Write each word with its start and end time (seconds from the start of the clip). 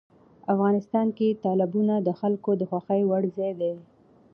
افغانستان 0.53 1.07
کې 1.17 1.39
تالابونه 1.43 1.95
د 2.01 2.09
خلکو 2.19 2.51
د 2.59 2.63
خوښې 2.69 3.01
وړ 3.09 3.23
ځای 3.37 3.51
دی. 3.59 3.71